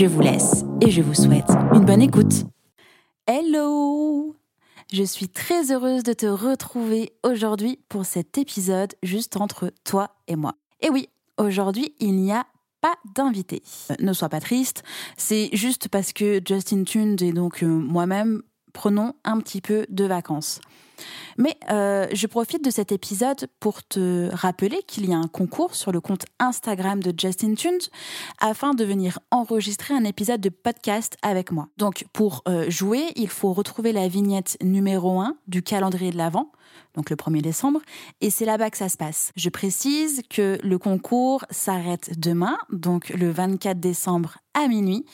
Je 0.00 0.06
vous 0.06 0.22
laisse 0.22 0.64
et 0.80 0.90
je 0.90 1.02
vous 1.02 1.12
souhaite 1.12 1.50
une 1.74 1.84
bonne 1.84 2.00
écoute. 2.00 2.46
Hello 3.26 4.34
Je 4.90 5.02
suis 5.02 5.28
très 5.28 5.72
heureuse 5.72 6.04
de 6.04 6.14
te 6.14 6.24
retrouver 6.24 7.12
aujourd'hui 7.22 7.78
pour 7.90 8.06
cet 8.06 8.38
épisode 8.38 8.94
juste 9.02 9.36
entre 9.36 9.70
toi 9.84 10.16
et 10.26 10.36
moi. 10.36 10.54
Et 10.80 10.88
oui, 10.88 11.10
aujourd'hui, 11.36 11.92
il 12.00 12.16
n'y 12.16 12.32
a 12.32 12.46
pas 12.80 12.94
d'invité. 13.14 13.62
Euh, 13.90 13.94
ne 14.00 14.14
sois 14.14 14.30
pas 14.30 14.40
triste, 14.40 14.84
c'est 15.18 15.50
juste 15.52 15.88
parce 15.88 16.14
que 16.14 16.40
Justin 16.48 16.84
Tunes 16.84 17.18
et 17.20 17.34
donc 17.34 17.62
euh, 17.62 17.66
moi-même 17.66 18.40
prenons 18.72 19.14
un 19.24 19.38
petit 19.40 19.60
peu 19.60 19.86
de 19.88 20.04
vacances. 20.04 20.60
Mais 21.38 21.56
euh, 21.70 22.06
je 22.12 22.26
profite 22.26 22.64
de 22.64 22.70
cet 22.70 22.92
épisode 22.92 23.48
pour 23.58 23.82
te 23.82 24.28
rappeler 24.34 24.82
qu'il 24.86 25.08
y 25.08 25.14
a 25.14 25.16
un 25.16 25.28
concours 25.28 25.74
sur 25.74 25.92
le 25.92 26.00
compte 26.00 26.24
Instagram 26.38 27.02
de 27.02 27.14
Justin 27.16 27.54
Tunes 27.54 27.80
afin 28.40 28.74
de 28.74 28.84
venir 28.84 29.18
enregistrer 29.30 29.94
un 29.94 30.04
épisode 30.04 30.40
de 30.40 30.50
podcast 30.50 31.16
avec 31.22 31.52
moi. 31.52 31.68
Donc 31.76 32.04
pour 32.12 32.42
euh, 32.48 32.68
jouer, 32.68 33.12
il 33.16 33.28
faut 33.28 33.52
retrouver 33.52 33.92
la 33.92 34.08
vignette 34.08 34.56
numéro 34.62 35.20
1 35.20 35.36
du 35.46 35.62
calendrier 35.62 36.10
de 36.10 36.18
l'Avent 36.18 36.50
donc 36.94 37.10
le 37.10 37.16
1er 37.16 37.42
décembre, 37.42 37.80
et 38.20 38.30
c'est 38.30 38.44
là-bas 38.44 38.70
que 38.70 38.76
ça 38.76 38.88
se 38.88 38.96
passe. 38.96 39.32
Je 39.36 39.48
précise 39.48 40.22
que 40.28 40.58
le 40.62 40.78
concours 40.78 41.44
s'arrête 41.50 42.18
demain, 42.18 42.58
donc 42.70 43.10
le 43.10 43.30
24 43.30 43.78
décembre 43.78 44.38
à 44.54 44.68
minuit, 44.68 45.04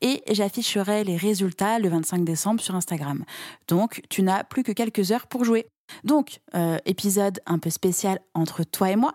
et 0.00 0.22
j'afficherai 0.30 1.04
les 1.04 1.16
résultats 1.16 1.78
le 1.78 1.88
25 1.88 2.24
décembre 2.24 2.60
sur 2.60 2.74
Instagram. 2.74 3.24
Donc 3.68 4.02
tu 4.08 4.22
n'as 4.22 4.44
plus 4.44 4.62
que 4.62 4.72
quelques 4.72 5.12
heures 5.12 5.26
pour 5.26 5.44
jouer. 5.44 5.66
Donc, 6.02 6.40
euh, 6.54 6.78
épisode 6.86 7.40
un 7.46 7.58
peu 7.58 7.70
spécial 7.70 8.18
entre 8.34 8.64
toi 8.64 8.90
et 8.90 8.96
moi. 8.96 9.14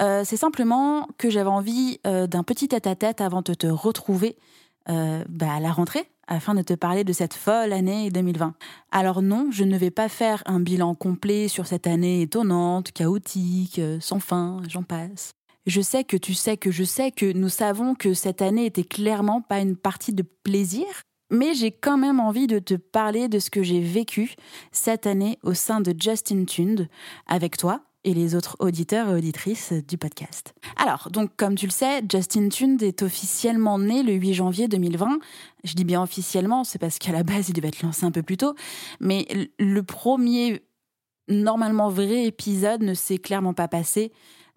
Euh, 0.00 0.22
c'est 0.24 0.36
simplement 0.36 1.06
que 1.18 1.30
j'avais 1.30 1.50
envie 1.50 2.00
euh, 2.06 2.26
d'un 2.26 2.42
petit 2.42 2.68
tête-à-tête 2.68 3.20
avant 3.20 3.42
de 3.42 3.54
te 3.54 3.66
retrouver 3.66 4.36
bah, 4.88 5.52
à 5.52 5.58
la 5.58 5.72
rentrée, 5.72 6.08
afin 6.26 6.54
de 6.54 6.62
te 6.62 6.74
parler 6.74 7.04
de 7.04 7.12
cette 7.12 7.34
folle 7.34 7.72
année 7.72 8.10
2020. 8.10 8.54
Alors 8.90 9.22
non, 9.22 9.48
je 9.50 9.64
ne 9.64 9.76
vais 9.76 9.90
pas 9.90 10.08
faire 10.08 10.42
un 10.46 10.60
bilan 10.60 10.94
complet 10.94 11.48
sur 11.48 11.66
cette 11.66 11.86
année 11.86 12.22
étonnante, 12.22 12.92
chaotique, 12.92 13.78
euh, 13.78 13.98
sans 14.00 14.20
fin, 14.20 14.60
j'en 14.68 14.82
passe. 14.82 15.32
Je 15.66 15.80
sais 15.80 16.04
que 16.04 16.16
tu 16.16 16.34
sais 16.34 16.56
que 16.56 16.70
je 16.70 16.84
sais 16.84 17.10
que 17.10 17.32
nous 17.32 17.48
savons 17.48 17.94
que 17.94 18.14
cette 18.14 18.40
année 18.40 18.66
était 18.66 18.84
clairement 18.84 19.40
pas 19.40 19.58
une 19.58 19.76
partie 19.76 20.12
de 20.12 20.22
plaisir, 20.22 20.86
mais 21.30 21.54
j'ai 21.54 21.72
quand 21.72 21.98
même 21.98 22.20
envie 22.20 22.46
de 22.46 22.60
te 22.60 22.74
parler 22.74 23.28
de 23.28 23.40
ce 23.40 23.50
que 23.50 23.64
j'ai 23.64 23.80
vécu 23.80 24.34
cette 24.70 25.06
année 25.06 25.38
au 25.42 25.54
sein 25.54 25.80
de 25.80 25.92
Justin 25.98 26.44
Tuned 26.44 26.88
avec 27.26 27.56
toi, 27.56 27.82
et 28.06 28.14
les 28.14 28.36
autres 28.36 28.56
auditeurs 28.60 29.10
et 29.10 29.14
auditrices 29.14 29.72
du 29.72 29.98
podcast. 29.98 30.54
Alors, 30.76 31.10
donc 31.10 31.30
comme 31.36 31.56
tu 31.56 31.66
le 31.66 31.72
sais, 31.72 32.02
Justin 32.08 32.48
Tund 32.48 32.80
est 32.82 33.02
officiellement 33.02 33.78
né 33.80 34.04
le 34.04 34.12
8 34.12 34.32
janvier 34.32 34.68
2020. 34.68 35.18
Je 35.64 35.74
dis 35.74 35.84
bien 35.84 36.00
officiellement, 36.00 36.62
c'est 36.62 36.78
parce 36.78 36.98
qu'à 36.98 37.12
la 37.12 37.24
base, 37.24 37.48
il 37.48 37.52
devait 37.52 37.68
être 37.68 37.82
lancé 37.82 38.06
un 38.06 38.12
peu 38.12 38.22
plus 38.22 38.36
tôt. 38.36 38.54
Mais 39.00 39.26
le 39.58 39.82
premier, 39.82 40.62
normalement 41.28 41.90
vrai 41.90 42.26
épisode 42.26 42.82
ne 42.82 42.94
s'est 42.94 43.18
clairement 43.18 43.54
pas 43.54 43.66
passé 43.66 44.12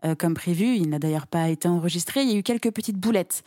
euh, 0.06 0.14
comme 0.14 0.36
prévu. 0.36 0.76
Il 0.76 0.90
n'a 0.90 1.00
d'ailleurs 1.00 1.28
pas 1.28 1.50
été 1.50 1.68
enregistré. 1.68 2.22
Il 2.22 2.30
y 2.30 2.36
a 2.36 2.38
eu 2.38 2.44
quelques 2.44 2.72
petites 2.72 2.98
boulettes. 2.98 3.44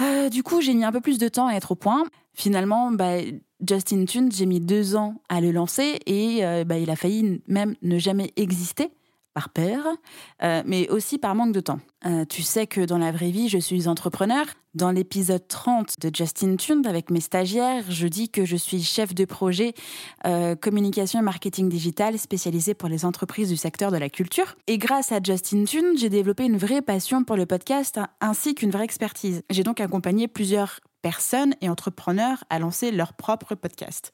Euh, 0.00 0.30
du 0.30 0.42
coup, 0.42 0.62
j'ai 0.62 0.72
mis 0.72 0.84
un 0.84 0.92
peu 0.92 1.02
plus 1.02 1.18
de 1.18 1.28
temps 1.28 1.46
à 1.46 1.52
être 1.52 1.72
au 1.72 1.76
point. 1.76 2.04
Finalement, 2.32 2.90
bah, 2.90 3.18
Justin 3.66 4.04
Tunes, 4.04 4.30
j'ai 4.32 4.46
mis 4.46 4.60
deux 4.60 4.96
ans 4.96 5.14
à 5.28 5.40
le 5.40 5.50
lancer 5.50 5.98
et 6.06 6.44
euh, 6.44 6.64
bah, 6.64 6.78
il 6.78 6.90
a 6.90 6.96
failli 6.96 7.42
même 7.46 7.74
ne 7.82 7.98
jamais 7.98 8.32
exister 8.36 8.90
par 9.32 9.48
peur, 9.48 9.84
euh, 10.44 10.62
mais 10.64 10.88
aussi 10.90 11.18
par 11.18 11.34
manque 11.34 11.52
de 11.52 11.60
temps. 11.60 11.80
Euh, 12.06 12.24
tu 12.24 12.42
sais 12.42 12.68
que 12.68 12.82
dans 12.82 12.98
la 12.98 13.10
vraie 13.10 13.32
vie, 13.32 13.48
je 13.48 13.58
suis 13.58 13.88
entrepreneur. 13.88 14.44
Dans 14.74 14.92
l'épisode 14.92 15.46
30 15.46 16.00
de 16.00 16.10
Justin 16.14 16.56
Tunes 16.56 16.86
avec 16.86 17.10
mes 17.10 17.20
stagiaires, 17.20 17.84
je 17.88 18.06
dis 18.06 18.28
que 18.28 18.44
je 18.44 18.56
suis 18.56 18.82
chef 18.82 19.14
de 19.14 19.24
projet 19.24 19.72
communication 20.60 21.20
et 21.20 21.22
marketing 21.22 21.68
digital 21.68 22.18
spécialisé 22.18 22.74
pour 22.74 22.88
les 22.88 23.04
entreprises 23.04 23.48
du 23.48 23.56
secteur 23.56 23.92
de 23.92 23.96
la 23.98 24.08
culture. 24.08 24.56
Et 24.66 24.78
grâce 24.78 25.12
à 25.12 25.20
Justin 25.22 25.64
Tunes, 25.64 25.96
j'ai 25.96 26.08
développé 26.08 26.44
une 26.44 26.56
vraie 26.56 26.82
passion 26.82 27.22
pour 27.22 27.36
le 27.36 27.46
podcast 27.46 28.00
ainsi 28.20 28.56
qu'une 28.56 28.70
vraie 28.70 28.84
expertise. 28.84 29.42
J'ai 29.48 29.62
donc 29.62 29.80
accompagné 29.80 30.26
plusieurs 30.26 30.80
personnes 31.04 31.54
et 31.60 31.68
entrepreneurs 31.68 32.44
à 32.48 32.58
lancer 32.58 32.90
leur 32.90 33.12
propre 33.12 33.54
podcast. 33.54 34.10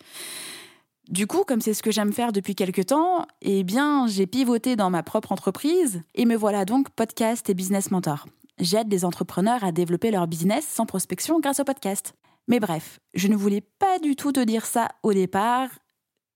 Du 1.08 1.28
coup, 1.28 1.44
comme 1.46 1.60
c'est 1.60 1.72
ce 1.72 1.84
que 1.84 1.92
j'aime 1.92 2.12
faire 2.12 2.32
depuis 2.32 2.56
quelques 2.56 2.86
temps, 2.86 3.26
eh 3.42 3.62
bien, 3.62 4.08
j'ai 4.08 4.26
pivoté 4.26 4.74
dans 4.74 4.90
ma 4.90 5.04
propre 5.04 5.30
entreprise 5.30 6.02
et 6.16 6.24
me 6.24 6.34
voilà 6.34 6.64
donc 6.64 6.90
podcast 6.90 7.48
et 7.48 7.54
business 7.54 7.92
mentor. 7.92 8.26
J'aide 8.58 8.90
les 8.90 9.04
entrepreneurs 9.04 9.62
à 9.62 9.70
développer 9.70 10.10
leur 10.10 10.26
business 10.26 10.66
sans 10.66 10.84
prospection 10.84 11.38
grâce 11.38 11.60
au 11.60 11.64
podcast. 11.64 12.14
Mais 12.48 12.58
bref, 12.58 12.98
je 13.14 13.28
ne 13.28 13.36
voulais 13.36 13.60
pas 13.60 14.00
du 14.00 14.16
tout 14.16 14.32
te 14.32 14.40
dire 14.40 14.66
ça 14.66 14.88
au 15.04 15.12
départ. 15.12 15.68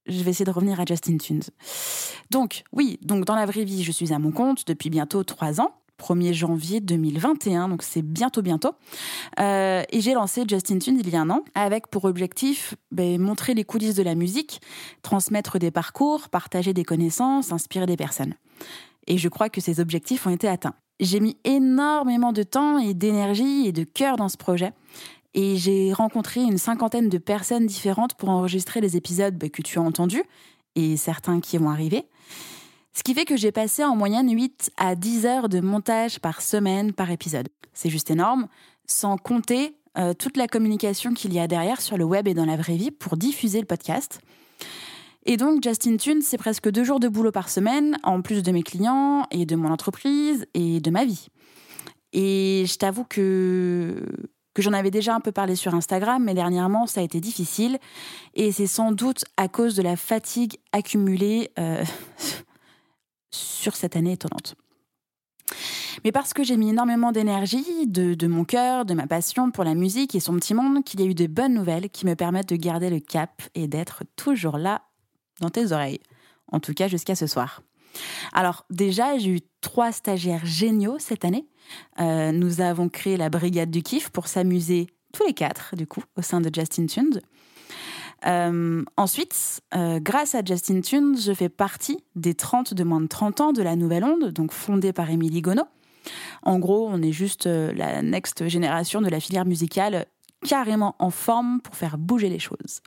Je 0.06 0.22
vais 0.22 0.30
essayer 0.30 0.44
de 0.44 0.52
revenir 0.52 0.78
à 0.78 0.84
Justin 0.86 1.16
Tunes. 1.16 1.42
Donc, 2.30 2.62
oui, 2.70 3.00
donc 3.02 3.24
dans 3.24 3.34
la 3.34 3.46
vraie 3.46 3.64
vie, 3.64 3.82
je 3.82 3.90
suis 3.90 4.12
à 4.12 4.20
mon 4.20 4.30
compte 4.30 4.68
depuis 4.68 4.88
bientôt 4.88 5.24
trois 5.24 5.60
ans. 5.60 5.74
1er 6.00 6.32
janvier 6.32 6.80
2021, 6.80 7.68
donc 7.68 7.82
c'est 7.82 8.02
bientôt 8.02 8.42
bientôt. 8.42 8.72
Euh, 9.40 9.82
et 9.90 10.00
j'ai 10.00 10.14
lancé 10.14 10.44
Justin 10.48 10.78
Tunes 10.78 10.98
il 11.00 11.08
y 11.08 11.16
a 11.16 11.20
un 11.20 11.30
an, 11.30 11.44
avec 11.54 11.88
pour 11.88 12.04
objectif 12.04 12.74
ben, 12.90 13.20
montrer 13.20 13.54
les 13.54 13.64
coulisses 13.64 13.94
de 13.94 14.02
la 14.02 14.14
musique, 14.14 14.60
transmettre 15.02 15.58
des 15.58 15.70
parcours, 15.70 16.28
partager 16.28 16.72
des 16.72 16.84
connaissances, 16.84 17.52
inspirer 17.52 17.86
des 17.86 17.96
personnes. 17.96 18.34
Et 19.06 19.18
je 19.18 19.28
crois 19.28 19.48
que 19.48 19.60
ces 19.60 19.80
objectifs 19.80 20.26
ont 20.26 20.30
été 20.30 20.48
atteints. 20.48 20.74
J'ai 21.00 21.20
mis 21.20 21.36
énormément 21.44 22.32
de 22.32 22.42
temps 22.42 22.78
et 22.78 22.94
d'énergie 22.94 23.66
et 23.66 23.72
de 23.72 23.84
cœur 23.84 24.16
dans 24.16 24.28
ce 24.28 24.36
projet. 24.36 24.72
Et 25.34 25.56
j'ai 25.56 25.92
rencontré 25.92 26.40
une 26.40 26.58
cinquantaine 26.58 27.08
de 27.08 27.18
personnes 27.18 27.66
différentes 27.66 28.14
pour 28.14 28.28
enregistrer 28.28 28.80
les 28.80 28.96
épisodes 28.96 29.36
ben, 29.36 29.50
que 29.50 29.62
tu 29.62 29.78
as 29.78 29.82
entendus 29.82 30.22
et 30.76 30.96
certains 30.96 31.40
qui 31.40 31.58
vont 31.58 31.70
arriver. 31.70 32.06
Ce 32.96 33.02
qui 33.02 33.12
fait 33.12 33.24
que 33.24 33.36
j'ai 33.36 33.50
passé 33.50 33.84
en 33.84 33.96
moyenne 33.96 34.32
8 34.32 34.70
à 34.76 34.94
10 34.94 35.26
heures 35.26 35.48
de 35.48 35.60
montage 35.60 36.20
par 36.20 36.40
semaine 36.40 36.92
par 36.92 37.10
épisode. 37.10 37.48
C'est 37.72 37.90
juste 37.90 38.08
énorme, 38.10 38.46
sans 38.86 39.16
compter 39.18 39.76
euh, 39.98 40.14
toute 40.14 40.36
la 40.36 40.46
communication 40.46 41.12
qu'il 41.12 41.32
y 41.34 41.40
a 41.40 41.48
derrière 41.48 41.80
sur 41.80 41.96
le 41.96 42.04
web 42.04 42.28
et 42.28 42.34
dans 42.34 42.44
la 42.44 42.56
vraie 42.56 42.76
vie 42.76 42.92
pour 42.92 43.16
diffuser 43.16 43.58
le 43.58 43.66
podcast. 43.66 44.20
Et 45.26 45.36
donc, 45.36 45.64
Justin 45.64 45.96
Tune, 45.96 46.22
c'est 46.22 46.38
presque 46.38 46.70
deux 46.70 46.84
jours 46.84 47.00
de 47.00 47.08
boulot 47.08 47.32
par 47.32 47.48
semaine, 47.48 47.96
en 48.04 48.22
plus 48.22 48.44
de 48.44 48.52
mes 48.52 48.62
clients 48.62 49.26
et 49.32 49.44
de 49.44 49.56
mon 49.56 49.72
entreprise 49.72 50.46
et 50.54 50.80
de 50.80 50.90
ma 50.90 51.04
vie. 51.04 51.28
Et 52.12 52.64
je 52.68 52.76
t'avoue 52.76 53.04
que, 53.04 54.06
que 54.54 54.62
j'en 54.62 54.72
avais 54.72 54.92
déjà 54.92 55.16
un 55.16 55.20
peu 55.20 55.32
parlé 55.32 55.56
sur 55.56 55.74
Instagram, 55.74 56.22
mais 56.22 56.34
dernièrement, 56.34 56.86
ça 56.86 57.00
a 57.00 57.04
été 57.04 57.18
difficile. 57.18 57.78
Et 58.34 58.52
c'est 58.52 58.68
sans 58.68 58.92
doute 58.92 59.24
à 59.36 59.48
cause 59.48 59.74
de 59.74 59.82
la 59.82 59.96
fatigue 59.96 60.58
accumulée 60.72 61.50
euh, 61.58 61.82
sur 63.34 63.76
cette 63.76 63.96
année 63.96 64.12
étonnante. 64.12 64.54
Mais 66.04 66.12
parce 66.12 66.32
que 66.32 66.42
j'ai 66.42 66.56
mis 66.56 66.70
énormément 66.70 67.12
d'énergie, 67.12 67.86
de, 67.86 68.26
mon 68.26 68.44
cœur, 68.44 68.84
de 68.84 68.94
ma 68.94 69.06
passion 69.06 69.50
pour 69.50 69.64
la 69.64 69.74
musique 69.74 70.14
et 70.14 70.20
son 70.20 70.34
petit 70.36 70.54
monde, 70.54 70.84
qu'il 70.84 71.00
y 71.00 71.02
a 71.02 71.06
eu 71.06 71.14
de 71.14 71.26
bonnes 71.26 71.54
nouvelles 71.54 71.90
qui 71.90 72.06
me 72.06 72.14
permettent 72.14 72.48
de 72.48 72.56
garder 72.56 72.90
le 72.90 73.00
cap 73.00 73.42
et 73.54 73.68
d'être 73.68 74.04
toujours 74.16 74.58
là 74.58 74.82
dans 75.40 75.50
tes 75.50 75.72
oreilles. 75.72 76.00
En 76.50 76.60
tout 76.60 76.74
cas 76.74 76.88
jusqu'à 76.88 77.14
ce 77.14 77.26
soir. 77.26 77.62
Alors 78.32 78.66
déjà, 78.70 79.18
j'ai 79.18 79.30
eu 79.30 79.40
trois 79.60 79.92
stagiaires 79.92 80.44
géniaux 80.44 80.98
cette 80.98 81.24
année. 81.24 81.46
Euh, 82.00 82.32
nous 82.32 82.60
avons 82.60 82.88
créé 82.88 83.16
la 83.16 83.30
Brigade 83.30 83.70
du 83.70 83.82
Kiff 83.82 84.10
pour 84.10 84.26
s'amuser 84.26 84.88
tous 85.12 85.26
les 85.26 85.32
quatre, 85.32 85.76
du 85.76 85.86
coup, 85.86 86.02
au 86.16 86.22
sein 86.22 86.40
de 86.40 86.50
Justin 86.52 86.86
Tunes. 86.86 87.20
Euh, 88.26 88.82
ensuite, 88.96 89.60
euh, 89.74 90.00
grâce 90.00 90.34
à 90.34 90.42
Justin 90.44 90.80
Tunes, 90.80 91.16
je 91.18 91.32
fais 91.32 91.48
partie 91.48 91.98
des 92.14 92.34
30 92.34 92.74
de 92.74 92.84
moins 92.84 93.00
de 93.00 93.06
30 93.06 93.40
ans 93.40 93.52
de 93.52 93.62
la 93.62 93.76
Nouvelle 93.76 94.04
Onde, 94.04 94.30
donc 94.30 94.52
fondée 94.52 94.92
par 94.92 95.10
Émilie 95.10 95.42
Gonod. 95.42 95.66
En 96.42 96.58
gros, 96.58 96.88
on 96.88 97.02
est 97.02 97.12
juste 97.12 97.46
euh, 97.46 97.72
la 97.74 98.02
next 98.02 98.46
génération 98.48 99.00
de 99.00 99.08
la 99.08 99.20
filière 99.20 99.44
musicale 99.44 100.06
carrément 100.46 100.94
en 100.98 101.08
forme 101.08 101.62
pour 101.62 101.74
faire 101.74 101.96
bouger 101.96 102.28
les 102.28 102.38
choses. 102.38 102.82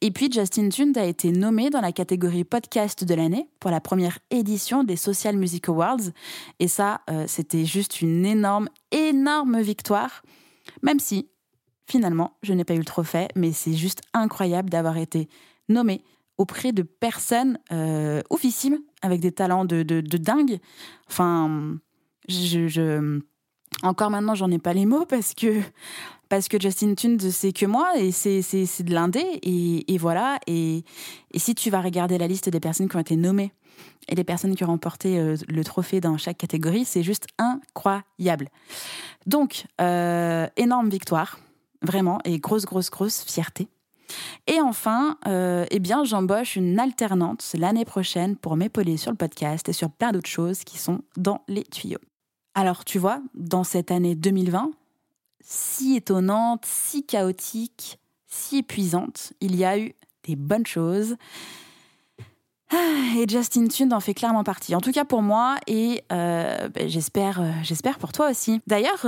Et 0.00 0.10
puis 0.10 0.32
Justin 0.32 0.70
Tunes 0.70 0.96
a 0.96 1.04
été 1.04 1.30
nommé 1.32 1.68
dans 1.68 1.82
la 1.82 1.92
catégorie 1.92 2.44
podcast 2.44 3.04
de 3.04 3.14
l'année 3.14 3.46
pour 3.60 3.70
la 3.70 3.82
première 3.82 4.18
édition 4.30 4.84
des 4.84 4.96
Social 4.96 5.36
Music 5.36 5.68
Awards. 5.68 6.00
Et 6.60 6.68
ça, 6.68 7.02
c'était 7.26 7.66
juste 7.66 8.00
une 8.00 8.24
énorme, 8.24 8.70
énorme 8.90 9.60
victoire. 9.60 10.22
Même 10.80 10.98
si 10.98 11.28
finalement, 11.88 12.36
je 12.42 12.52
n'ai 12.52 12.64
pas 12.64 12.74
eu 12.74 12.78
le 12.78 12.84
trophée, 12.84 13.28
mais 13.34 13.52
c'est 13.52 13.74
juste 13.74 14.02
incroyable 14.12 14.70
d'avoir 14.70 14.96
été 14.98 15.28
nommée 15.68 16.02
auprès 16.36 16.72
de 16.72 16.82
personnes 16.82 17.58
euh, 17.72 18.22
oufissimes 18.30 18.78
avec 19.02 19.20
des 19.20 19.32
talents 19.32 19.64
de, 19.64 19.82
dingue. 19.82 20.58
Enfin, 21.08 21.78
encore 23.82 24.10
maintenant, 24.10 24.34
j'en 24.34 24.50
ai 24.50 24.58
pas 24.58 24.72
les 24.72 24.86
mots 24.86 25.06
parce 25.06 25.34
que 25.34 25.60
parce 26.28 26.48
que 26.48 26.60
Justin 26.60 26.94
Tune, 26.94 27.18
c'est 27.18 27.52
que 27.52 27.64
moi 27.64 27.90
et 27.96 28.12
c'est 28.12 28.42
de 28.82 28.92
l'indé 28.92 29.20
et, 29.42 29.94
et, 29.94 29.96
voilà. 29.96 30.38
Et, 30.46 30.84
si 31.34 31.54
tu 31.54 31.70
vas 31.70 31.80
regarder 31.80 32.18
la 32.18 32.26
liste 32.26 32.50
des 32.50 32.60
personnes 32.60 32.88
qui 32.88 32.96
ont 32.96 33.00
été 33.00 33.16
nommées 33.16 33.50
et 34.08 34.14
les 34.14 34.24
personnes 34.24 34.54
qui 34.54 34.62
ont 34.62 34.68
remporté 34.68 35.18
euh, 35.18 35.36
le 35.48 35.64
trophée 35.64 36.00
dans 36.02 36.18
chaque 36.18 36.36
catégorie, 36.36 36.84
c'est 36.84 37.02
juste 37.02 37.26
incroyable. 37.38 38.50
Donc, 39.26 39.64
euh, 39.80 40.46
énorme 40.58 40.90
victoire, 40.90 41.38
vraiment, 41.82 42.18
et 42.24 42.38
grosse, 42.38 42.64
grosse, 42.64 42.90
grosse 42.90 43.22
fierté. 43.22 43.68
Et 44.46 44.60
enfin, 44.60 45.18
euh, 45.26 45.66
eh 45.70 45.80
bien, 45.80 46.04
j'embauche 46.04 46.56
une 46.56 46.78
alternante 46.78 47.52
l'année 47.58 47.84
prochaine 47.84 48.36
pour 48.36 48.56
m'épauler 48.56 48.96
sur 48.96 49.10
le 49.10 49.16
podcast 49.16 49.68
et 49.68 49.72
sur 49.72 49.90
plein 49.90 50.12
d'autres 50.12 50.28
choses 50.28 50.64
qui 50.64 50.78
sont 50.78 51.02
dans 51.16 51.42
les 51.48 51.64
tuyaux. 51.64 52.00
Alors, 52.54 52.84
tu 52.84 52.98
vois, 52.98 53.20
dans 53.34 53.64
cette 53.64 53.90
année 53.90 54.14
2020, 54.14 54.70
si 55.40 55.96
étonnante, 55.96 56.64
si 56.66 57.04
chaotique, 57.04 57.98
si 58.26 58.58
épuisante, 58.58 59.32
il 59.40 59.56
y 59.56 59.64
a 59.64 59.78
eu 59.78 59.94
des 60.24 60.36
bonnes 60.36 60.66
choses. 60.66 61.16
Ah, 62.70 63.16
et 63.16 63.26
Justin 63.26 63.68
Tune 63.68 63.94
en 63.94 64.00
fait 64.00 64.12
clairement 64.12 64.44
partie. 64.44 64.74
En 64.74 64.80
tout 64.82 64.92
cas 64.92 65.06
pour 65.06 65.22
moi 65.22 65.56
et 65.66 66.02
euh, 66.12 66.68
ben, 66.68 66.86
j'espère, 66.86 67.40
euh, 67.40 67.50
j'espère 67.62 67.98
pour 67.98 68.12
toi 68.12 68.30
aussi. 68.30 68.60
D'ailleurs, 68.66 69.06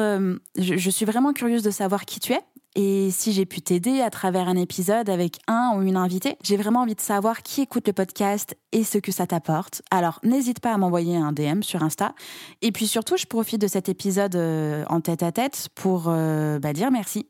je, 0.56 0.90
suis 0.90 1.04
vraiment 1.04 1.34
curieuse 1.34 1.62
de 1.62 1.70
savoir 1.70 2.06
qui 2.06 2.20
tu 2.20 2.32
es 2.32 2.40
et 2.76 3.10
si 3.10 3.32
j'ai 3.32 3.46
pu 3.46 3.60
t'aider 3.60 4.00
à 4.00 4.10
travers 4.10 4.48
un 4.48 4.54
épisode 4.54 5.10
avec 5.10 5.38
un 5.48 5.72
ou 5.74 5.82
une 5.82 5.96
invitée, 5.96 6.36
j'ai 6.44 6.56
vraiment 6.56 6.82
envie 6.82 6.94
de 6.94 7.00
savoir 7.00 7.42
qui 7.42 7.62
écoute 7.62 7.88
le 7.88 7.92
podcast 7.92 8.56
et 8.70 8.84
ce 8.84 8.98
que 8.98 9.10
ça 9.10 9.26
t'apporte. 9.26 9.82
Alors 9.90 10.20
n'hésite 10.22 10.60
pas 10.60 10.72
à 10.72 10.78
m'envoyer 10.78 11.16
un 11.16 11.32
DM 11.32 11.62
sur 11.62 11.82
Insta. 11.82 12.14
Et 12.62 12.70
puis 12.70 12.86
surtout, 12.86 13.16
je 13.16 13.26
profite 13.26 13.60
de 13.60 13.66
cet 13.66 13.88
épisode 13.88 14.36
euh, 14.36 14.84
en 14.88 15.00
tête 15.00 15.24
à 15.24 15.32
tête 15.32 15.68
pour 15.74 16.04
euh, 16.06 16.60
bah, 16.60 16.72
dire 16.72 16.92
merci. 16.92 17.26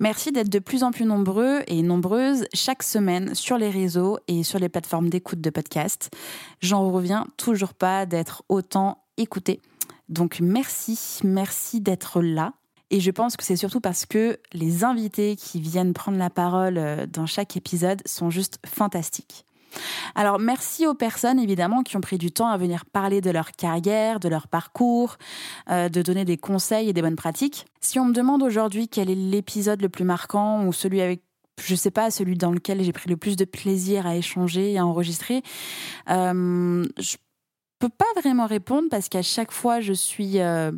Merci 0.00 0.32
d'être 0.32 0.48
de 0.48 0.58
plus 0.58 0.82
en 0.82 0.90
plus 0.90 1.04
nombreux 1.04 1.60
et 1.68 1.82
nombreuses 1.82 2.46
chaque 2.52 2.82
semaine 2.82 3.36
sur 3.36 3.58
les 3.58 3.70
réseaux 3.70 4.18
et 4.26 4.42
sur 4.42 4.58
les 4.58 4.68
plateformes 4.68 5.10
d'écoute 5.10 5.40
de 5.40 5.50
podcast. 5.50 6.10
J'en 6.60 6.90
reviens 6.90 7.28
toujours 7.36 7.74
pas 7.74 8.04
d'être 8.04 8.42
autant 8.48 9.04
écouté. 9.16 9.60
Donc 10.08 10.40
merci, 10.40 11.20
merci 11.22 11.80
d'être 11.80 12.20
là. 12.20 12.54
Et 12.92 13.00
je 13.00 13.10
pense 13.10 13.36
que 13.38 13.42
c'est 13.42 13.56
surtout 13.56 13.80
parce 13.80 14.04
que 14.04 14.38
les 14.52 14.84
invités 14.84 15.34
qui 15.34 15.60
viennent 15.60 15.94
prendre 15.94 16.18
la 16.18 16.28
parole 16.28 16.76
euh, 16.76 17.06
dans 17.06 17.26
chaque 17.26 17.56
épisode 17.56 18.02
sont 18.06 18.28
juste 18.28 18.58
fantastiques. 18.66 19.46
Alors 20.14 20.38
merci 20.38 20.86
aux 20.86 20.92
personnes 20.92 21.38
évidemment 21.38 21.82
qui 21.82 21.96
ont 21.96 22.02
pris 22.02 22.18
du 22.18 22.30
temps 22.30 22.48
à 22.48 22.58
venir 22.58 22.84
parler 22.84 23.22
de 23.22 23.30
leur 23.30 23.52
carrière, 23.52 24.20
de 24.20 24.28
leur 24.28 24.46
parcours, 24.46 25.16
euh, 25.70 25.88
de 25.88 26.02
donner 26.02 26.26
des 26.26 26.36
conseils 26.36 26.90
et 26.90 26.92
des 26.92 27.00
bonnes 27.00 27.16
pratiques. 27.16 27.64
Si 27.80 27.98
on 27.98 28.04
me 28.04 28.12
demande 28.12 28.42
aujourd'hui 28.42 28.88
quel 28.88 29.08
est 29.08 29.14
l'épisode 29.14 29.80
le 29.80 29.88
plus 29.88 30.04
marquant 30.04 30.66
ou 30.66 30.74
celui 30.74 31.00
avec 31.00 31.22
je 31.62 31.74
sais 31.74 31.90
pas, 31.90 32.10
celui 32.10 32.36
dans 32.36 32.50
lequel 32.50 32.82
j'ai 32.82 32.92
pris 32.92 33.08
le 33.08 33.16
plus 33.16 33.36
de 33.36 33.44
plaisir 33.44 34.06
à 34.06 34.16
échanger 34.16 34.72
et 34.72 34.78
à 34.78 34.86
enregistrer, 34.86 35.42
euh, 36.10 36.84
je 36.98 37.16
peux 37.78 37.90
pas 37.90 38.06
vraiment 38.20 38.46
répondre 38.46 38.88
parce 38.90 39.08
qu'à 39.08 39.22
chaque 39.22 39.52
fois 39.52 39.80
je 39.80 39.92
suis 39.92 40.40
euh, 40.40 40.72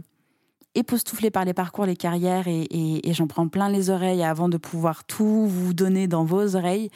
époustouflée 0.75 1.31
par 1.31 1.44
les 1.44 1.55
parcours, 1.55 1.87
les 1.87 1.97
carrières 1.97 2.49
et, 2.49 3.00
j'en 3.12 3.26
prends 3.26 3.49
plein 3.49 3.69
les 3.69 3.91
oreilles 3.91 4.23
avant 4.23 4.49
de 4.49 4.56
pouvoir 4.56 5.05
tout 5.05 5.47
vous 5.47 5.75
donner 5.75 6.09
dans 6.09 6.25
vos 6.25 6.56
oreilles. 6.56 6.91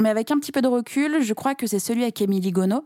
Mais 0.00 0.08
avec 0.08 0.30
un 0.30 0.38
petit 0.38 0.52
peu 0.52 0.62
de 0.62 0.68
recul, 0.68 1.22
je 1.22 1.34
crois 1.34 1.54
que 1.54 1.66
c'est 1.66 1.78
celui 1.78 2.02
avec 2.02 2.20
Émilie 2.20 2.50
Gono. 2.50 2.84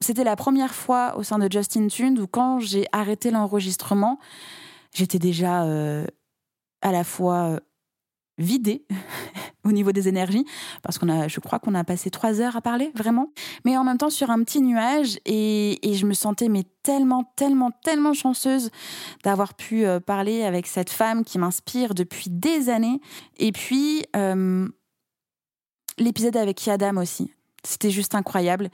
C'était 0.00 0.24
la 0.24 0.36
première 0.36 0.74
fois 0.74 1.16
au 1.16 1.22
sein 1.22 1.38
de 1.38 1.50
Justin 1.50 1.88
Tune 1.88 2.18
où 2.20 2.26
quand 2.26 2.60
j'ai 2.60 2.86
arrêté 2.92 3.30
l'enregistrement, 3.30 4.18
j'étais 4.94 5.18
déjà 5.18 5.64
euh, 5.64 6.06
à 6.82 6.92
la 6.92 7.02
fois 7.02 7.48
euh, 7.48 7.60
vidée 8.38 8.86
au 9.68 9.72
niveau 9.72 9.92
des 9.92 10.08
énergies, 10.08 10.44
parce 10.82 10.98
qu'on 10.98 11.08
a, 11.08 11.28
je 11.28 11.40
crois 11.40 11.58
qu'on 11.58 11.74
a 11.74 11.84
passé 11.84 12.10
trois 12.10 12.40
heures 12.40 12.56
à 12.56 12.60
parler, 12.60 12.90
vraiment, 12.94 13.30
mais 13.64 13.76
en 13.76 13.84
même 13.84 13.98
temps 13.98 14.10
sur 14.10 14.30
un 14.30 14.42
petit 14.42 14.60
nuage, 14.60 15.18
et, 15.24 15.78
je 15.84 16.06
me 16.06 16.14
sentais 16.14 16.48
mais 16.48 16.64
tellement, 16.82 17.32
tellement, 17.36 17.70
tellement 17.82 18.12
chanceuse 18.12 18.70
d'avoir 19.24 19.54
pu 19.54 19.84
euh, 19.84 20.00
parler 20.00 20.44
avec 20.44 20.66
cette 20.66 20.90
femme 20.90 21.24
qui 21.24 21.38
m'inspire 21.38 21.94
depuis 21.94 22.30
des 22.30 22.68
années. 22.68 23.00
Et 23.38 23.52
puis, 23.52 24.04
euh, 24.16 24.68
l'épisode 25.98 26.36
avec 26.36 26.64
Yadam 26.64 26.98
aussi. 26.98 27.32
C'était 27.64 27.90
juste 27.90 28.14
incroyable. 28.14 28.70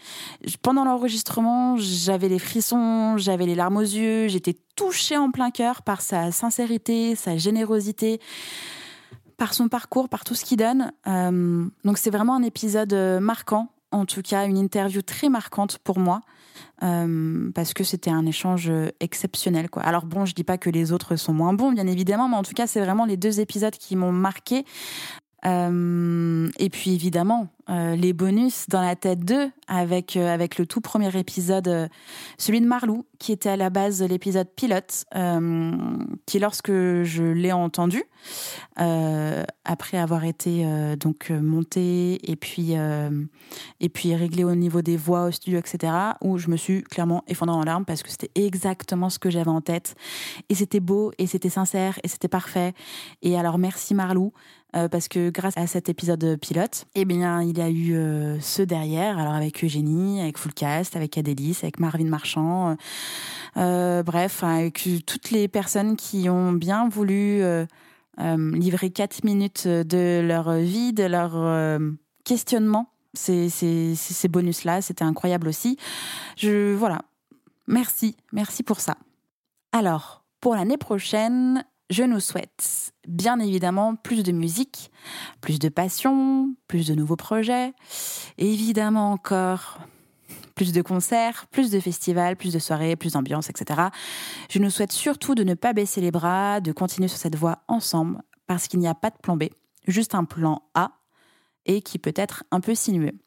Pendant 0.61 0.85
l'enregistrement, 0.85 1.77
j'avais 1.79 2.29
les 2.29 2.39
frissons, 2.39 3.17
j'avais 3.17 3.47
les 3.47 3.55
larmes 3.55 3.79
aux 3.79 3.81
yeux, 3.81 4.29
j'étais 4.29 4.57
touchée 4.77 5.17
en 5.17 5.31
plein 5.31 5.51
cœur 5.51 5.83
par 5.83 6.03
sa 6.03 6.31
sincérité, 6.31 7.17
sa 7.17 7.37
générosité 7.39 8.21
par 9.37 9.55
son 9.55 9.69
parcours, 9.69 10.09
par 10.09 10.25
tout 10.25 10.35
ce 10.35 10.45
qu'il 10.45 10.59
donne. 10.59 10.93
Euh, 11.07 11.67
donc 11.85 11.99
c'est 11.99 12.11
vraiment 12.11 12.35
un 12.35 12.43
épisode 12.43 12.93
euh, 12.93 13.21
marquant, 13.21 13.69
en 13.91 14.05
tout 14.05 14.23
cas 14.23 14.47
une 14.47 14.57
interview 14.57 15.03
très 15.03 15.29
marquante 15.29 15.79
pour 15.79 15.99
moi. 15.99 16.21
Euh, 16.83 17.51
parce 17.53 17.73
que 17.73 17.83
c'était 17.83 18.11
un 18.11 18.27
échange 18.27 18.71
exceptionnel 19.01 19.71
quoi. 19.71 19.83
Alors 19.83 20.07
bon, 20.07 20.25
je 20.25 20.35
dis 20.35 20.45
pas 20.45 20.59
que 20.59 20.71
les 20.71 20.93
autres 20.93 21.17
sont 21.17 21.33
moins 21.33 21.53
bons 21.53 21.73
bien 21.73 21.87
évidemment, 21.87 22.29
mais 22.29 22.37
en 22.37 22.43
tout 22.43 22.53
cas 22.53 22.67
c'est 22.67 22.81
vraiment 22.81 23.07
les 23.07 23.17
deux 23.17 23.41
épisodes 23.41 23.75
qui 23.75 23.97
m'ont 23.97 24.13
marqué 24.13 24.65
euh, 25.47 26.49
et 26.59 26.71
puis 26.71 26.95
évidemment, 26.95 27.49
euh, 27.69 27.97
les 27.97 28.13
bonus 28.13 28.67
dans 28.69 28.81
la 28.81 28.97
tête 28.97 29.21
2 29.21 29.51
avec, 29.69 30.17
euh, 30.17 30.33
avec 30.33 30.59
le 30.59 30.67
tout 30.67 30.81
premier 30.81 31.15
épisode, 31.19 31.91
celui 32.39 32.61
de 32.61 32.67
Marlou, 32.67 33.05
qui 33.19 33.33
était 33.33 33.51
à 33.51 33.57
la 33.57 33.71
base 33.71 34.03
l'épisode 34.03 34.49
pilote, 34.55 35.05
qui 36.27 36.39
lorsque 36.39 36.71
je 36.71 37.23
l'ai 37.23 37.53
entendu, 37.53 38.03
après 38.77 39.99
avoir 39.99 40.25
été 40.25 40.67
donc 40.97 41.31
monté 41.31 42.31
et 42.31 42.37
puis, 42.37 42.75
et 43.81 43.89
puis 43.89 44.15
réglé 44.15 44.45
au 44.45 44.55
niveau 44.55 44.83
des 44.83 44.97
voix 44.97 45.27
au 45.27 45.31
studio, 45.31 45.59
etc., 45.59 45.93
où 46.21 46.37
je 46.39 46.49
me 46.49 46.57
suis 46.57 46.83
clairement 46.83 47.25
effondrée 47.29 47.57
en 47.57 47.63
larmes 47.63 47.85
parce 47.85 48.03
que 48.03 48.11
c'était 48.11 48.31
exactement 48.35 49.09
ce 49.09 49.19
que 49.19 49.31
j'avais 49.31 49.51
en 49.51 49.61
tête. 49.61 49.95
Et 50.49 50.55
c'était 50.55 50.81
beau, 50.81 51.13
et 51.19 51.27
c'était 51.27 51.49
sincère, 51.49 51.99
et 52.03 52.09
c'était 52.09 52.29
parfait. 52.29 52.75
Et 53.23 53.39
alors 53.39 53.59
merci 53.59 53.95
Marlou. 53.95 54.33
Euh, 54.77 54.89
parce 54.89 55.07
que 55.07 55.31
grâce 55.31 55.57
à 55.57 55.69
cet 55.69 55.89
épisode 55.89 56.37
pilote, 56.41 56.87
eh 56.97 57.05
bien, 57.05 57.43
il 57.43 57.57
y 57.57 57.61
a 57.61 57.71
eu 57.71 57.95
euh, 57.95 58.41
ceux 58.41 58.67
derrière, 58.67 59.19
alors 59.19 59.35
avec 59.35 59.63
Eugénie, 59.63 60.21
avec 60.21 60.37
Fullcast, 60.37 60.97
avec 60.97 61.17
Adélis, 61.17 61.59
avec 61.63 61.79
Marvin 61.79 62.07
Marchand, 62.07 62.77
euh, 63.57 64.03
bref, 64.03 64.43
avec 64.43 64.89
toutes 65.07 65.31
les 65.31 65.47
personnes 65.47 65.95
qui 65.97 66.29
ont 66.29 66.53
bien 66.53 66.89
voulu 66.89 67.43
livrer 68.19 68.91
quatre 68.91 69.23
minutes 69.25 69.69
de 69.69 70.21
leur 70.27 70.53
vie, 70.55 70.93
de 70.93 71.05
leur 71.05 71.79
questionnement. 72.25 72.91
Ces, 73.15 73.49
ces 73.49 74.29
bonus-là, 74.29 74.83
c'était 74.83 75.05
incroyable 75.05 75.47
aussi. 75.47 75.79
Je, 76.37 76.75
voilà. 76.75 77.03
Merci, 77.69 78.17
merci 78.33 78.65
pour 78.65 78.81
ça. 78.81 78.97
Alors, 79.73 80.25
pour 80.41 80.55
l'année 80.55 80.77
prochaine, 80.77 81.65
je 81.95 82.03
nous 82.03 82.19
souhaite 82.19 82.93
bien 83.07 83.39
évidemment 83.39 83.95
plus 83.95 84.25
de 84.25 84.33
musique, 84.33 84.91
plus 85.41 85.61
de 85.61 85.69
passion, 85.69 86.53
plus 86.67 86.89
de 86.89 86.95
nouveaux 86.95 87.15
projets, 87.17 87.73
évidemment 88.37 89.13
encore 89.13 89.79
plus 90.57 90.73
de 90.73 90.83
concerts, 90.83 91.47
plus 91.53 91.71
de 91.71 91.79
festivals, 91.79 92.37
plus 92.37 92.53
de 92.53 92.59
soirées, 92.59 92.97
plus 92.97 93.13
d'ambiance, 93.13 93.49
etc. 93.49 93.81
Je 94.51 94.59
nous 94.59 94.71
souhaite 94.71 94.91
surtout 94.91 95.37
de 95.37 95.45
ne 95.45 95.55
pas 95.55 95.73
baisser 95.73 96.01
les 96.01 96.11
bras, 96.11 96.61
de 96.61 96.73
continuer 96.73 97.07
sur 97.07 97.19
cette 97.19 97.37
voie 97.37 97.63
ensemble, 97.69 98.21
parce 98.49 98.67
qu'il 98.67 98.81
n'y 98.81 98.89
a 98.89 98.95
pas 98.95 99.11
de 99.11 99.19
plan 99.23 99.37
B, 99.37 99.45
juste 99.87 100.17
un 100.17 100.25
plan 100.25 100.63
A, 100.75 100.91
et 101.65 101.81
qui 101.81 101.99
peut 101.99 102.15
être 102.17 102.43
un 102.51 102.61
peu 102.61 102.75
sinueux. 102.75 103.19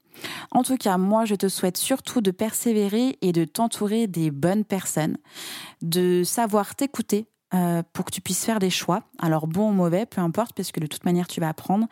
En 0.51 0.63
tout 0.63 0.77
cas, 0.77 0.97
moi, 0.97 1.23
je 1.23 1.35
te 1.35 1.47
souhaite 1.47 1.77
surtout 1.77 2.19
de 2.19 2.31
persévérer 2.31 3.17
et 3.21 3.31
de 3.31 3.45
t'entourer 3.45 4.07
des 4.07 4.29
bonnes 4.29 4.65
personnes, 4.65 5.17
de 5.81 6.23
savoir 6.25 6.75
t'écouter 6.75 7.27
euh, 7.53 7.83
pour 7.93 8.05
que 8.05 8.11
tu 8.11 8.21
puisses 8.21 8.43
faire 8.43 8.59
des 8.59 8.69
choix. 8.69 9.03
Alors 9.19 9.47
bon 9.47 9.69
ou 9.69 9.73
mauvais, 9.73 10.05
peu 10.05 10.21
importe, 10.21 10.53
parce 10.53 10.71
que 10.71 10.79
de 10.79 10.87
toute 10.87 11.05
manière 11.05 11.27
tu 11.27 11.39
vas 11.39 11.49
apprendre, 11.49 11.87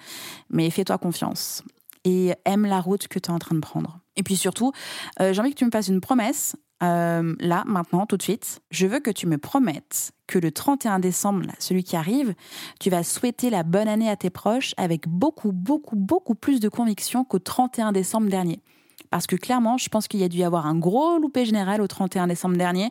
mais 0.50 0.70
fais-toi 0.70 0.98
confiance 0.98 1.64
et 2.04 2.34
aime 2.46 2.66
la 2.66 2.80
route 2.80 3.08
que 3.08 3.20
tu 3.20 3.30
es 3.30 3.34
en 3.34 3.40
train 3.40 3.56
de 3.56 3.62
prendre. 3.62 4.00
Et 4.16 4.24
puis 4.24 4.38
surtout, 4.38 4.72
euh, 5.20 5.34
j'ai 5.34 5.42
envie 5.42 5.52
que 5.52 5.60
tu 5.60 5.66
me 5.66 5.72
fasses 5.72 5.88
une 5.88 6.02
promesse, 6.02 6.56
euh, 6.84 7.36
là, 7.40 7.64
maintenant, 7.66 8.06
tout 8.06 8.18
de 8.18 8.22
suite. 8.22 8.62
Je 8.70 8.86
veux 8.86 9.00
que 9.00 9.12
tu 9.12 9.28
me 9.28 9.38
promettes 9.38 10.12
que 10.28 10.40
le 10.40 10.52
31 10.52 11.00
décembre, 11.00 11.46
celui 11.60 11.84
qui 11.84 11.96
arrive, 11.96 12.34
tu 12.80 12.90
vas 12.90 13.04
souhaiter 13.04 13.50
la 13.50 13.64
bonne 13.64 13.88
année 13.88 14.10
à 14.10 14.16
tes 14.16 14.30
proches 14.30 14.74
avec 14.78 15.08
beaucoup, 15.08 15.52
beaucoup, 15.52 15.96
beaucoup 15.96 16.36
plus 16.36 16.60
de 16.60 16.70
conviction 16.70 17.24
qu'au 17.24 17.40
31 17.40 17.92
décembre 17.92 18.28
dernier. 18.30 18.62
Parce 19.10 19.28
que 19.28 19.36
clairement, 19.36 19.78
je 19.78 19.88
pense 19.88 20.08
qu'il 20.08 20.20
y 20.20 20.24
a 20.24 20.28
dû 20.28 20.40
y 20.40 20.44
avoir 20.44 20.66
un 20.66 20.78
gros 20.78 21.18
loupé 21.20 21.46
général 21.46 21.82
au 21.82 21.88
31 21.88 22.28
décembre 22.28 22.58
dernier, 22.58 22.90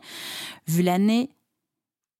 vu 0.67 0.81
l'année 0.81 1.29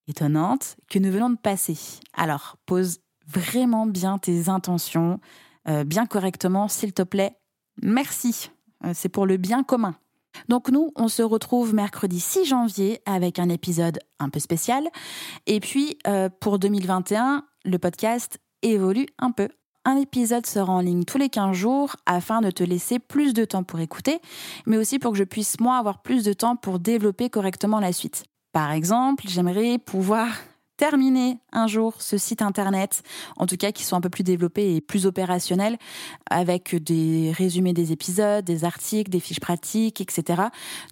étonnante 0.08 0.76
que 0.88 0.98
nous 0.98 1.10
venons 1.10 1.30
de 1.30 1.38
passer. 1.38 1.76
Alors, 2.14 2.56
pose 2.66 3.00
vraiment 3.26 3.86
bien 3.86 4.18
tes 4.18 4.48
intentions, 4.48 5.20
euh, 5.68 5.84
bien 5.84 6.06
correctement, 6.06 6.68
s'il 6.68 6.92
te 6.92 7.02
plaît. 7.02 7.36
Merci. 7.82 8.50
Euh, 8.84 8.92
c'est 8.94 9.08
pour 9.08 9.26
le 9.26 9.36
bien 9.36 9.62
commun. 9.62 9.96
Donc 10.48 10.70
nous, 10.70 10.92
on 10.96 11.08
se 11.08 11.22
retrouve 11.22 11.74
mercredi 11.74 12.20
6 12.20 12.44
janvier 12.44 13.00
avec 13.06 13.38
un 13.38 13.48
épisode 13.48 13.98
un 14.18 14.28
peu 14.28 14.38
spécial. 14.38 14.86
Et 15.46 15.60
puis, 15.60 15.98
euh, 16.06 16.28
pour 16.28 16.58
2021, 16.58 17.44
le 17.64 17.78
podcast 17.78 18.38
évolue 18.62 19.06
un 19.18 19.30
peu. 19.30 19.48
Un 19.84 19.96
épisode 19.96 20.46
sera 20.46 20.72
en 20.72 20.80
ligne 20.80 21.04
tous 21.04 21.18
les 21.18 21.28
15 21.28 21.56
jours 21.56 21.96
afin 22.06 22.40
de 22.40 22.50
te 22.50 22.64
laisser 22.64 22.98
plus 22.98 23.32
de 23.34 23.44
temps 23.44 23.62
pour 23.62 23.78
écouter, 23.78 24.20
mais 24.66 24.76
aussi 24.76 24.98
pour 24.98 25.12
que 25.12 25.18
je 25.18 25.24
puisse, 25.24 25.60
moi, 25.60 25.76
avoir 25.76 26.02
plus 26.02 26.24
de 26.24 26.32
temps 26.32 26.56
pour 26.56 26.80
développer 26.80 27.30
correctement 27.30 27.78
la 27.78 27.92
suite. 27.92 28.24
Par 28.56 28.72
exemple, 28.72 29.24
j'aimerais 29.28 29.76
pouvoir 29.76 30.28
terminer 30.78 31.36
un 31.52 31.66
jour 31.66 32.00
ce 32.00 32.16
site 32.16 32.40
internet, 32.40 33.02
en 33.36 33.44
tout 33.44 33.58
cas 33.58 33.70
qui 33.70 33.84
soit 33.84 33.98
un 33.98 34.00
peu 34.00 34.08
plus 34.08 34.24
développé 34.24 34.76
et 34.76 34.80
plus 34.80 35.04
opérationnel, 35.04 35.76
avec 36.30 36.74
des 36.74 37.34
résumés 37.36 37.74
des 37.74 37.92
épisodes, 37.92 38.42
des 38.46 38.64
articles, 38.64 39.10
des 39.10 39.20
fiches 39.20 39.40
pratiques, 39.40 40.00
etc. 40.00 40.44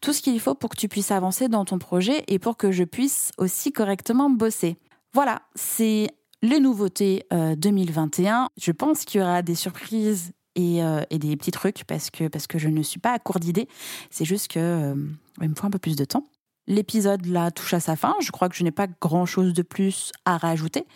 Tout 0.02 0.12
ce 0.12 0.20
qu'il 0.20 0.38
faut 0.40 0.54
pour 0.54 0.68
que 0.68 0.76
tu 0.76 0.88
puisses 0.88 1.10
avancer 1.10 1.48
dans 1.48 1.64
ton 1.64 1.78
projet 1.78 2.22
et 2.28 2.38
pour 2.38 2.58
que 2.58 2.70
je 2.70 2.84
puisse 2.84 3.30
aussi 3.38 3.72
correctement 3.72 4.28
bosser. 4.28 4.76
Voilà, 5.14 5.40
c'est 5.54 6.08
les 6.42 6.60
nouveautés 6.60 7.24
2021. 7.30 8.42
Euh, 8.42 8.46
je 8.60 8.72
pense 8.72 9.06
qu'il 9.06 9.22
y 9.22 9.24
aura 9.24 9.40
des 9.40 9.54
surprises 9.54 10.34
euh, 10.58 11.02
et, 11.08 11.18
des 11.18 11.34
petits 11.38 11.50
trucs 11.50 11.84
parce 11.84 12.10
que, 12.10 12.28
parce 12.28 12.46
que 12.46 12.58
je 12.58 12.68
ne 12.68 12.82
suis 12.82 13.00
pas 13.00 13.12
à 13.12 13.18
court 13.18 13.40
d'idées. 13.40 13.68
C'est 14.10 14.26
juste 14.26 14.48
que 14.48 14.58
euh, 14.58 14.94
il 15.40 15.48
me 15.48 15.54
faut 15.54 15.66
un 15.66 15.70
peu 15.70 15.78
plus 15.78 15.96
de 15.96 16.04
temps. 16.04 16.26
L'épisode 16.66 17.26
là 17.26 17.50
touche 17.50 17.74
à 17.74 17.80
sa 17.80 17.96
fin. 17.96 18.14
Je 18.20 18.30
crois 18.30 18.48
que 18.48 18.56
je 18.56 18.64
n'ai 18.64 18.70
pas 18.70 18.86
grand 19.00 19.26
chose 19.26 19.52
de 19.52 19.62
plus 19.62 20.12
à 20.24 20.38
rajouter, 20.38 20.86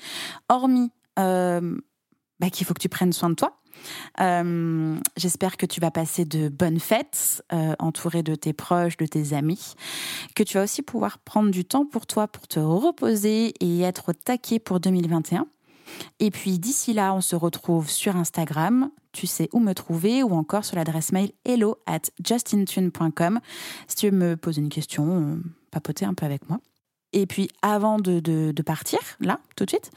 hormis 0.49 0.91
euh, 1.19 1.77
bah, 2.41 2.51
qu'il 2.51 2.67
faut 2.67 2.75
que 2.75 2.81
tu 2.81 2.89
prennes 2.89 3.13
soin 3.13 3.31
de 3.31 3.35
toi. 3.35 3.59
Euh, 4.21 4.97
j'espère 5.17 5.57
que 5.57 5.67
tu 5.67 5.81
vas 5.81 5.91
passer 5.91 6.25
de 6.25 6.49
bonnes 6.49 6.81
fêtes, 6.81 7.45
euh, 7.53 7.75
entouré 7.79 8.23
de 8.23 8.35
tes 8.35 8.53
proches, 8.53 8.97
de 8.97 9.07
tes 9.07 9.35
amis, 9.35 9.75
que 10.35 10.43
tu 10.43 10.57
vas 10.57 10.65
aussi 10.65 10.83
pouvoir 10.83 11.19
prendre 11.19 11.51
du 11.51 11.65
temps 11.65 11.87
pour 11.87 12.07
toi, 12.07 12.29
pour 12.29 12.49
te 12.49 12.59
reposer 12.59 13.55
et 13.61 13.81
être 13.83 14.11
au 14.11 14.13
taquet 14.13 14.59
pour 14.59 14.81
2021. 14.81 15.47
Et 16.21 16.31
puis 16.31 16.59
d'ici 16.59 16.93
là, 16.93 17.15
on 17.15 17.21
se 17.21 17.37
retrouve 17.37 17.89
sur 17.89 18.17
Instagram, 18.17 18.91
tu 19.13 19.27
sais 19.27 19.49
où 19.53 19.59
me 19.59 19.73
trouver, 19.73 20.23
ou 20.23 20.33
encore 20.35 20.65
sur 20.65 20.77
l'adresse 20.77 21.13
mail 21.13 21.33
hello 21.45 21.77
at 21.87 22.03
justintune.com 22.25 23.41
si 23.87 23.97
tu 23.97 24.11
veux 24.11 24.17
me 24.17 24.37
poser 24.37 24.61
une 24.61 24.69
question, 24.69 25.41
papoter 25.71 26.05
un 26.05 26.15
peu 26.15 26.27
avec 26.27 26.49
moi. 26.49 26.61
Et 27.13 27.27
puis 27.27 27.49
avant 27.63 27.99
de, 27.99 28.53
partir, 28.63 28.99
là, 29.21 29.41
tout 29.57 29.65
de 29.65 29.71
suite, 29.71 29.91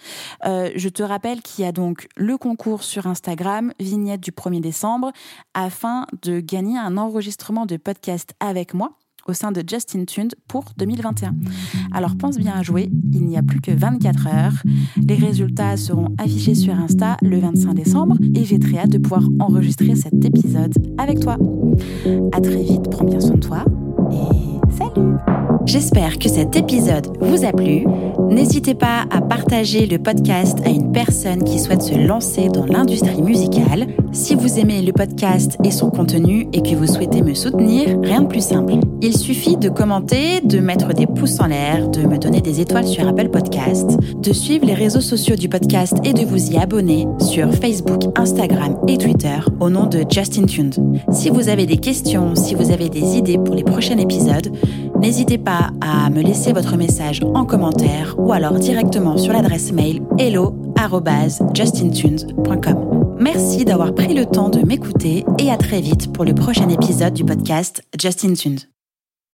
euh, 0.45 0.69
je 0.75 0.87
te 0.87 1.03
rappelle 1.03 1.41
qu'il 1.41 1.65
y 1.65 1.67
a 1.67 1.71
donc 1.71 2.07
le 2.15 2.37
concours 2.37 2.83
sur 2.83 3.05
Instagram, 3.05 3.73
vignette 3.79 4.21
du 4.21 4.31
1er 4.31 4.61
décembre, 4.61 5.11
afin 5.53 6.05
de 6.21 6.39
gagner 6.39 6.77
un 6.77 6.97
enregistrement 6.97 7.65
de 7.65 7.75
podcast 7.77 8.33
avec 8.39 8.73
moi 8.73 8.97
au 9.27 9.33
sein 9.33 9.51
de 9.51 9.63
Justin 9.67 10.05
Tuned 10.05 10.33
pour 10.47 10.65
2021. 10.77 11.35
Alors 11.93 12.15
pense 12.15 12.37
bien 12.37 12.53
à 12.53 12.63
jouer, 12.63 12.89
il 13.13 13.25
n'y 13.25 13.37
a 13.37 13.43
plus 13.43 13.61
que 13.61 13.71
24 13.71 14.27
heures. 14.27 14.63
Les 14.97 15.15
résultats 15.15 15.77
seront 15.77 16.15
affichés 16.17 16.55
sur 16.55 16.73
Insta 16.73 17.17
le 17.21 17.39
25 17.39 17.73
décembre 17.73 18.17
et 18.35 18.45
j'ai 18.45 18.57
très 18.57 18.79
hâte 18.79 18.89
de 18.89 18.97
pouvoir 18.97 19.23
enregistrer 19.39 19.95
cet 19.95 20.25
épisode 20.25 20.73
avec 20.97 21.19
toi. 21.19 21.37
À 22.31 22.41
très 22.41 22.63
vite, 22.63 22.89
prends 22.89 23.05
bien 23.05 23.19
soin 23.19 23.35
de 23.35 23.39
toi 23.39 23.65
J'espère 25.65 26.17
que 26.17 26.27
cet 26.27 26.55
épisode 26.55 27.17
vous 27.21 27.45
a 27.45 27.51
plu. 27.51 27.85
N'hésitez 28.29 28.73
pas 28.73 29.05
à 29.11 29.21
partager 29.21 29.85
le 29.85 29.99
podcast 29.99 30.57
à 30.65 30.69
une 30.69 30.91
personne 30.91 31.43
qui 31.43 31.59
souhaite 31.59 31.81
se 31.81 31.95
lancer 31.95 32.49
dans 32.49 32.65
l'industrie 32.65 33.21
musicale. 33.21 33.87
Si 34.13 34.35
vous 34.35 34.59
aimez 34.59 34.81
le 34.81 34.91
podcast 34.91 35.57
et 35.63 35.71
son 35.71 35.89
contenu 35.89 36.45
et 36.51 36.61
que 36.61 36.75
vous 36.75 36.85
souhaitez 36.85 37.21
me 37.21 37.33
soutenir, 37.33 37.97
rien 38.03 38.21
de 38.21 38.27
plus 38.27 38.43
simple. 38.43 38.73
Il 39.01 39.17
suffit 39.17 39.55
de 39.55 39.69
commenter, 39.69 40.41
de 40.41 40.59
mettre 40.59 40.93
des 40.93 41.07
pouces 41.07 41.39
en 41.39 41.47
l'air, 41.47 41.87
de 41.87 42.01
me 42.01 42.17
donner 42.17 42.41
des 42.41 42.59
étoiles 42.59 42.85
sur 42.85 43.07
Apple 43.07 43.29
Podcast, 43.29 43.97
de 44.17 44.33
suivre 44.33 44.65
les 44.65 44.73
réseaux 44.73 44.99
sociaux 44.99 45.37
du 45.37 45.47
podcast 45.47 45.95
et 46.03 46.11
de 46.11 46.25
vous 46.25 46.51
y 46.51 46.57
abonner 46.57 47.07
sur 47.19 47.53
Facebook, 47.53 48.01
Instagram 48.15 48.77
et 48.89 48.97
Twitter 48.97 49.39
au 49.61 49.69
nom 49.69 49.85
de 49.85 50.03
Justin 50.09 50.45
Tuned. 50.45 50.75
Si 51.11 51.29
vous 51.29 51.47
avez 51.47 51.65
des 51.65 51.77
questions, 51.77 52.35
si 52.35 52.53
vous 52.53 52.71
avez 52.71 52.89
des 52.89 53.15
idées 53.15 53.37
pour 53.37 53.55
les 53.55 53.63
prochains 53.63 53.97
épisodes, 53.97 54.51
n'hésitez 54.99 55.37
pas 55.37 55.71
à 55.79 56.09
me 56.09 56.21
laisser 56.21 56.51
votre 56.51 56.75
message 56.75 57.21
en 57.33 57.45
commentaire 57.45 58.15
ou 58.17 58.33
alors 58.33 58.59
directement 58.59 59.17
sur 59.17 59.31
l'adresse 59.31 59.71
mail 59.71 60.01
hello@justintunes.com. 60.81 63.17
Merci 63.19 63.65
d'avoir 63.65 63.93
pris 63.93 64.15
le 64.15 64.25
temps 64.25 64.49
de 64.49 64.65
m'écouter 64.65 65.23
et 65.37 65.51
à 65.51 65.57
très 65.57 65.79
vite 65.79 66.11
pour 66.11 66.25
le 66.25 66.33
prochain 66.33 66.69
épisode 66.69 67.13
du 67.13 67.23
podcast 67.23 67.83
Justin 67.99 68.33
Tunes. 68.33 68.57